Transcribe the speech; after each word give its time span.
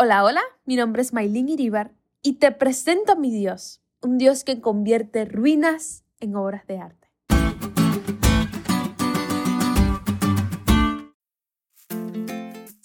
Hola, 0.00 0.22
hola, 0.22 0.42
mi 0.64 0.76
nombre 0.76 1.02
es 1.02 1.12
Maylin 1.12 1.48
Iribar 1.48 1.90
y 2.22 2.34
te 2.34 2.52
presento 2.52 3.10
a 3.10 3.16
mi 3.16 3.32
Dios, 3.32 3.82
un 4.00 4.16
Dios 4.16 4.44
que 4.44 4.60
convierte 4.60 5.24
ruinas 5.24 6.04
en 6.20 6.36
obras 6.36 6.64
de 6.68 6.78
arte. 6.78 7.07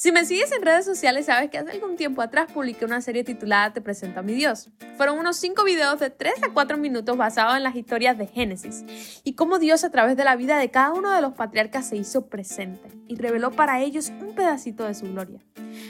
Si 0.04 0.12
me 0.12 0.26
sigues 0.26 0.52
en 0.52 0.63
redes 0.63 0.84
sociales, 0.84 1.28
sabes 1.28 1.50
que 1.50 1.58
hace 1.58 1.71
algún 1.71 1.96
tiempo 1.96 2.21
atrás 2.21 2.52
publiqué 2.52 2.84
una 2.84 3.00
serie 3.00 3.24
titulada 3.24 3.72
Te 3.72 3.79
presento 3.79 4.20
a 4.20 4.22
mi 4.22 4.33
Dios. 4.33 4.70
Fueron 4.97 5.17
unos 5.17 5.38
5 5.38 5.63
videos 5.63 5.97
de 5.97 6.10
3 6.10 6.44
a 6.44 6.49
4 6.49 6.78
minutos 6.78 7.15
basados 7.15 7.56
en 7.56 7.63
las 7.63 7.74
historias 7.78 8.17
de 8.17 8.28
Génesis 8.28 8.84
y 9.24 9.35
cómo 9.35 9.60
Dios 9.60 9.85
a 9.85 9.92
través 9.92 10.17
de 10.17 10.26
la 10.26 10.35
vida 10.35 10.58
de 10.58 10.70
cada 10.70 10.92
uno 10.92 11.10
de 11.10 11.21
los 11.21 11.31
patriarcas 11.35 11.88
se 11.88 11.96
hizo 11.96 12.26
presente 12.26 12.89
y 13.08 13.16
reveló 13.16 13.52
para 13.52 13.79
ellos 13.79 14.12
un 14.20 14.35
pedacito 14.35 14.85
de 14.85 14.94
su 14.94 15.06
gloria. 15.06 15.39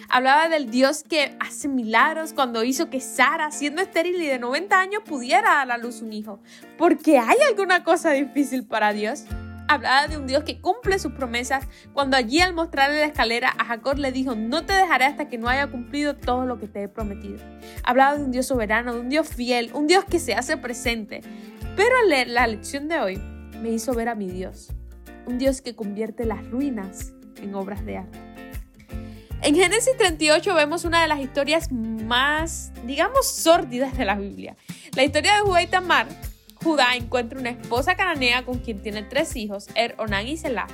Hablaba 0.10 0.48
del 0.48 0.70
Dios 0.70 1.02
que 1.02 1.36
hace 1.40 1.68
milagros 1.68 2.34
cuando 2.34 2.64
hizo 2.64 2.92
que 2.92 3.00
Sara, 3.00 3.50
siendo 3.50 3.82
estéril 3.82 4.22
y 4.22 4.28
de 4.28 4.38
90 4.38 4.80
años, 4.80 5.02
pudiera 5.04 5.50
dar 5.50 5.72
a 5.72 5.78
luz 5.80 6.04
un 6.04 6.14
hijo. 6.14 6.40
Porque 6.78 7.18
hay 7.18 7.38
alguna 7.50 7.84
cosa 7.84 8.12
difícil 8.12 8.64
para 8.64 8.94
Dios 8.94 9.26
hablaba 9.74 10.08
de 10.08 10.18
un 10.18 10.28
Dios 10.28 10.44
que 10.44 10.62
cumple 10.62 11.00
sus 11.00 11.14
promesas 11.14 11.68
cuando 11.94 12.18
allí 12.18 12.42
al 12.42 12.54
mostrarle 12.54 13.00
la 13.00 13.06
escalera 13.06 13.54
a 13.58 13.66
Jacob 13.66 13.98
le 13.98 14.12
dijo, 14.12 14.36
no 14.36 14.66
te 14.66 14.74
dejaré 14.74 15.06
hasta 15.06 15.28
que 15.28 15.38
no 15.38 15.50
haya 15.50 15.68
cumplido 15.68 16.16
todo 16.16 16.46
lo 16.46 16.60
que 16.60 16.68
te 16.68 16.84
he 16.84 16.88
prometido. 16.88 17.40
Hablaba 17.84 18.18
de 18.18 18.24
un 18.24 18.32
Dios 18.32 18.46
soberano, 18.46 18.94
de 18.94 19.00
un 19.00 19.10
Dios 19.10 19.28
fiel, 19.28 19.72
un 19.74 19.88
Dios 19.88 20.06
que 20.06 20.20
se 20.20 20.34
hace 20.34 20.58
presente. 20.58 21.22
Pero 21.76 21.96
al 22.02 22.10
leer 22.10 22.30
la 22.30 22.48
lección 22.48 22.88
de 22.88 23.00
hoy 23.00 23.18
me 23.62 23.70
hizo 23.70 23.94
ver 23.94 24.10
a 24.10 24.16
mi 24.16 24.30
Dios, 24.30 24.72
un 25.26 25.38
Dios 25.38 25.62
que 25.62 25.76
convierte 25.76 26.26
las 26.26 26.48
ruinas 26.50 27.14
en 27.42 27.56
obras 27.56 27.86
de 27.86 27.98
arte. 27.98 28.20
En 29.42 29.56
Génesis 29.56 29.98
38 29.98 30.56
vemos 30.56 30.86
una 30.86 31.02
de 31.02 31.08
las 31.10 31.20
historias 31.20 31.70
más, 31.72 32.72
digamos, 32.86 33.28
sórdidas 33.28 33.98
de 33.98 34.06
la 34.06 34.16
Biblia. 34.16 34.56
La 34.96 35.04
historia 35.04 35.36
de 35.36 35.42
Judá 35.42 35.62
y 35.62 35.68
Tamar, 35.68 36.08
Judá 36.64 36.96
encuentra 36.96 37.40
una 37.40 37.50
esposa 37.50 37.96
cananea 37.96 38.46
con 38.46 38.60
quien 38.60 38.82
tiene 38.82 39.04
tres 39.04 39.36
hijos, 39.36 39.68
Er, 39.76 39.96
Onán 39.98 40.28
y 40.28 40.38
Selah. 40.38 40.68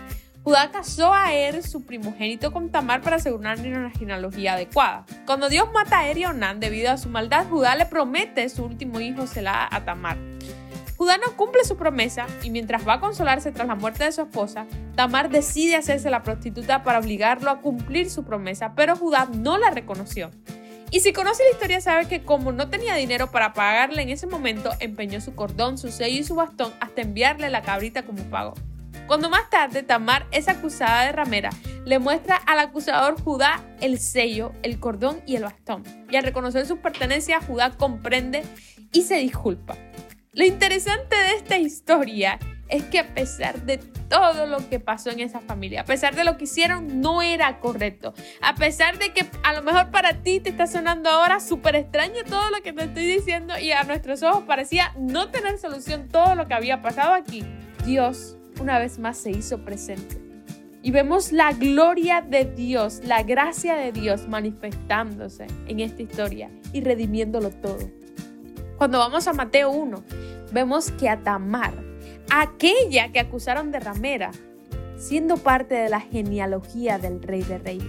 Judá 0.44 0.70
casó 0.72 1.14
a 1.14 1.34
Er, 1.34 1.64
su 1.64 1.86
primogénito, 1.86 2.54
con 2.54 2.70
Tamar 2.70 3.02
para 3.02 3.16
asegurarle 3.16 3.76
una 3.76 3.90
genealogía 3.90 4.54
adecuada. 4.54 5.06
Cuando 5.26 5.50
Dios 5.50 5.70
mata 5.73 6.00
a 6.00 6.08
Er 6.08 6.20
y 6.20 6.26
Onán 6.26 6.60
debido 6.60 6.92
a 6.92 6.98
su 6.98 7.10
maldad, 7.10 7.48
Judá 7.50 7.76
le 7.76 7.88
promete 7.88 8.48
su 8.50 8.64
último 8.64 9.00
hijo, 9.00 9.26
Selah, 9.26 9.67
a 9.72 9.84
Tamar. 9.84 10.17
Judá 10.95 11.17
no 11.17 11.36
cumple 11.36 11.64
su 11.64 11.76
promesa 11.76 12.28
y 12.44 12.52
mientras 12.52 12.88
va 12.88 12.95
a 12.95 13.00
consolarse 13.00 13.52
tras 13.52 13.67
la 13.67 13.76
muerte 13.76 14.04
de 14.04 14.12
su 14.12 14.22
esposa, 14.22 14.67
Tamar 14.95 15.30
decide 15.30 15.76
hacerse 15.76 16.10
la 16.10 16.23
prostituta 16.23 16.84
para 16.84 17.00
obligarlo 17.00 17.50
a 17.50 17.62
cumplir 17.62 18.10
su 18.10 18.26
promesa, 18.26 18.73
pero 18.76 18.95
Judá 18.95 19.28
no 19.34 19.58
la 19.58 19.72
reconoció. 19.72 20.30
Y 20.92 21.02
si 21.02 21.14
conoce 21.14 21.44
la 21.44 21.52
historia 21.52 21.82
sabe 21.82 22.08
que 22.08 22.23
como 22.23 22.52
no 22.52 22.70
tenía 22.70 22.95
dinero 22.95 23.30
para 23.30 23.54
pagarle 23.54 24.02
en 24.02 24.09
ese 24.09 24.26
momento, 24.26 24.72
empeñó 24.80 25.22
su 25.22 25.36
cordón, 25.36 25.78
su 25.78 25.92
sello 25.92 26.20
y 26.20 26.23
su 26.23 26.36
bastón 26.36 26.73
hasta 26.80 27.02
enviarle 27.02 27.50
la 27.50 27.62
cabrita 27.62 28.04
como 28.04 28.23
pago. 28.23 28.56
Cuando 29.06 29.30
más 29.30 29.50
tarde 29.50 29.84
Tamar 29.84 30.26
es 30.32 30.48
acusada 30.48 31.06
de 31.06 31.12
ramera, 31.12 31.52
le 31.86 32.00
muestra 32.00 32.36
al 32.36 32.60
acusador 32.60 33.22
Judá 33.22 33.64
el 33.82 34.00
sello, 34.00 34.52
el 34.64 34.80
cordón 34.80 35.22
y 35.26 35.36
el 35.36 35.44
bastón. 35.44 35.84
Y 36.10 36.16
al 36.16 36.23
reconocer 36.23 36.66
sus 36.66 36.80
pertenencias, 36.80 37.45
Judá 37.45 37.72
comprende 37.72 38.44
y 38.92 39.04
se 39.04 39.16
disculpa. 39.17 39.78
Lo 40.34 40.45
interesante 40.45 41.16
de 41.16 41.36
esta 41.36 41.58
historia 41.58 42.40
es 42.70 42.84
que 42.84 43.00
a 43.00 43.14
pesar 43.14 43.64
de 43.64 43.78
todo 43.78 44.45
lo 44.45 44.70
que 44.70 44.80
pasó 44.80 45.09
en 45.09 45.20
esa 45.20 45.39
familia, 45.42 45.81
a 45.81 45.86
pesar 45.86 46.16
de 46.16 46.23
lo 46.23 46.38
que 46.38 46.45
hicieron, 46.45 47.02
no 47.02 47.22
era 47.22 47.59
correcto. 47.59 48.14
A 48.42 48.56
pesar 48.56 48.98
de 48.98 49.11
que 49.14 49.26
a 49.44 49.53
lo 49.53 49.61
mejor 49.61 49.92
para 49.92 50.22
ti 50.22 50.39
te 50.39 50.50
está 50.50 50.67
sonando 50.67 51.09
ahora 51.09 51.39
súper 51.39 51.76
extraño 51.76 52.23
todo 52.28 52.50
lo 52.52 52.61
que 52.61 52.73
te 52.73 52.86
estoy 52.86 53.06
diciendo 53.06 53.58
y 53.59 53.72
a 53.72 53.84
nuestros 53.84 54.23
ojos 54.23 54.44
parecía 54.44 54.94
no 54.98 55.30
tener 55.30 55.58
solución 55.58 56.08
todo 56.08 56.36
lo 56.36 56.48
que 56.48 56.53
había 56.53 56.81
pasado 56.81 57.14
aquí, 57.14 57.44
Dios 57.86 58.36
una 58.60 58.80
vez 58.80 58.99
más 58.99 59.17
se 59.17 59.32
hizo 59.32 59.64
presente. 59.64 60.17
Y 60.82 60.92
vemos 60.92 61.32
la 61.32 61.52
gloria 61.52 62.21
de 62.21 62.45
Dios, 62.45 63.02
la 63.04 63.23
gracia 63.23 63.76
de 63.76 63.92
Dios 63.92 64.27
manifestándose 64.27 65.48
en 65.67 65.82
esta 65.82 66.02
historia 66.02 66.49
y 66.71 66.82
redimiéndolo 66.82 67.49
todo. 67.49 67.89
Cuando 68.77 68.99
vamos 68.99 69.27
a 69.27 69.33
Mateo 69.33 69.71
1, 69.71 70.04
vemos 70.54 70.92
que 70.92 71.10
a 71.10 71.21
Tamar, 71.21 71.73
aquella 72.30 73.12
que 73.12 73.20
acusaron 73.20 73.72
de 73.72 73.80
ramera, 73.80 74.32
siendo 74.98 75.38
parte 75.38 75.76
de 75.76 75.90
la 75.90 76.02
genealogía 76.02 76.98
del 76.98 77.22
rey 77.22 77.44
de 77.44 77.58
reyes. 77.58 77.88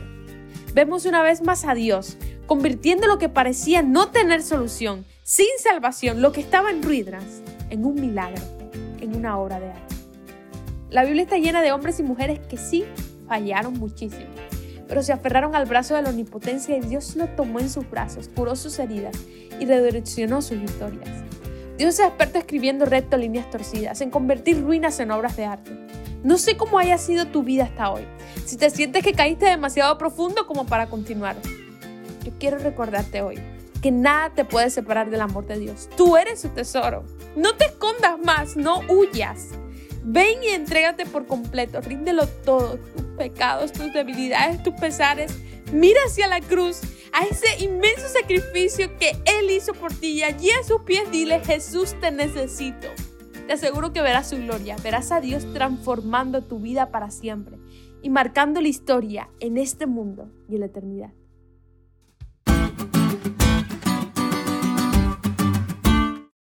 Vemos 0.75 1.05
una 1.05 1.23
vez 1.23 1.43
más 1.43 1.65
a 1.65 1.75
Dios 1.75 2.17
convirtiendo 2.47 3.07
lo 3.07 3.19
que 3.19 3.29
parecía 3.29 3.83
no 3.83 4.09
tener 4.09 4.43
solución, 4.43 5.05
sin 5.23 5.47
salvación, 5.63 6.21
lo 6.21 6.33
que 6.33 6.41
estaba 6.41 6.71
en 6.71 6.83
ruinas, 6.83 7.43
en 7.71 7.85
un 7.85 7.95
milagro, 7.95 8.43
en 9.01 9.15
una 9.15 9.39
obra 9.39 9.61
de 9.61 9.71
arte. 9.71 9.95
La 10.91 11.05
Biblia 11.05 11.23
está 11.23 11.39
llena 11.39 11.63
de 11.63 11.71
hombres 11.71 12.01
y 12.01 12.03
mujeres 12.03 12.41
que 12.41 12.57
sí 12.57 12.85
fallaron 13.29 13.75
muchísimo, 13.79 14.27
pero 14.89 15.05
se 15.05 15.13
aferraron 15.13 15.55
al 15.55 15.67
brazo 15.67 15.95
de 15.95 16.03
la 16.03 16.11
omnipotencia 16.11 16.77
y 16.77 16.81
Dios 16.81 17.15
lo 17.15 17.29
tomó 17.29 17.61
en 17.61 17.71
sus 17.71 17.89
brazos, 17.89 18.29
curó 18.35 18.57
sus 18.57 18.81
heridas 18.81 19.17
y 19.61 19.67
redireccionó 19.67 20.43
sus 20.43 20.59
historias. 20.59 21.09
Dios 21.81 21.99
es 21.99 22.01
experto 22.01 22.39
escribiendo 22.39 22.85
recto 22.85 23.17
líneas 23.17 23.49
torcidas, 23.49 24.03
en 24.03 24.11
convertir 24.11 24.63
ruinas 24.63 25.01
en 25.01 25.11
obras 25.11 25.35
de 25.39 25.47
arte. 25.47 25.71
No 26.23 26.37
sé 26.37 26.59
cómo 26.59 26.79
haya 26.79 26.99
sido 26.99 27.29
tu 27.29 27.43
vida 27.43 27.65
hasta 27.65 27.91
hoy, 27.91 28.03
si 28.45 28.59
te 28.59 28.69
sientes 28.69 29.03
que 29.03 29.15
caíste 29.15 29.47
demasiado 29.47 29.97
profundo 29.97 30.47
como 30.47 30.67
para 30.67 30.89
continuar. 30.91 31.37
Yo 32.23 32.33
quiero 32.39 32.59
recordarte 32.59 33.23
hoy 33.23 33.39
que 33.81 33.91
nada 33.93 34.29
te 34.29 34.45
puede 34.45 34.69
separar 34.69 35.09
del 35.09 35.23
amor 35.23 35.47
de 35.47 35.59
Dios. 35.59 35.89
Tú 35.97 36.19
eres 36.19 36.43
su 36.43 36.51
tesoro. 36.51 37.03
No 37.35 37.57
te 37.57 37.65
escondas 37.65 38.19
más, 38.23 38.59
no 38.59 38.81
huyas. 38.87 39.47
Ven 40.05 40.43
y 40.43 40.49
entrégate 40.49 41.07
por 41.07 41.27
completo, 41.27 41.81
ríndelo 41.81 42.27
todo, 42.27 42.77
tus 42.77 43.07
pecados, 43.17 43.73
tus 43.73 43.91
debilidades, 43.95 44.63
tus 44.63 44.75
pesares. 44.75 45.33
Mira 45.73 46.01
hacia 46.07 46.29
la 46.29 46.43
cruz 46.43 46.83
a 47.13 47.25
ese 47.25 47.65
inmenso 47.65 48.09
sacrificio 48.09 48.97
que 48.99 49.11
Él 49.25 49.51
hizo 49.51 49.73
por 49.75 49.93
ti 49.93 50.13
y 50.13 50.23
allí 50.23 50.51
a 50.51 50.63
sus 50.65 50.83
pies 50.83 51.11
dile, 51.11 51.41
Jesús 51.41 51.95
te 52.01 52.11
necesito. 52.11 52.89
Te 53.47 53.55
aseguro 53.55 53.93
que 53.93 54.03
verás 54.03 54.31
su 54.31 54.37
gloria, 54.37 54.77
verás 54.83 55.11
a 55.11 55.21
Dios 55.21 55.53
transformando 55.53 56.43
tu 56.43 56.61
vida 56.61 56.91
para 56.91 57.11
siempre 57.11 57.59
y 58.03 58.11
marcando 58.11 58.61
la 58.61 58.69
historia 58.69 59.29
en 59.41 59.59
este 59.59 59.87
mundo 59.87 60.31
y 60.49 60.55
en 60.55 60.61
la 60.61 60.67
eternidad. 60.67 61.11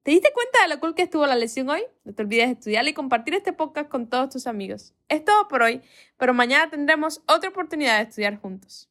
¿Te 0.03 0.13
diste 0.13 0.33
cuenta 0.33 0.63
de 0.63 0.75
lo 0.75 0.81
cool 0.81 0.95
que 0.95 1.03
estuvo 1.03 1.27
la 1.27 1.37
lección 1.37 1.69
hoy? 1.69 1.83
No 2.05 2.15
te 2.15 2.23
olvides 2.23 2.47
de 2.47 2.53
estudiar 2.55 2.89
y 2.89 2.95
compartir 2.95 3.35
este 3.35 3.53
podcast 3.53 3.89
con 3.89 4.09
todos 4.09 4.31
tus 4.31 4.47
amigos. 4.47 4.95
Es 5.09 5.25
todo 5.25 5.47
por 5.47 5.63
hoy, 5.63 5.83
pero 6.17 6.33
mañana 6.33 6.71
tendremos 6.71 7.23
otra 7.29 7.51
oportunidad 7.51 7.99
de 7.99 8.09
estudiar 8.09 8.41
juntos. 8.41 8.89